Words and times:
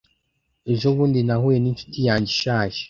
Ejo 0.71 0.87
bundi 0.95 1.19
nahuye 1.27 1.57
ninshuti 1.59 1.99
yanjye 2.07 2.29
ishaje. 2.35 2.79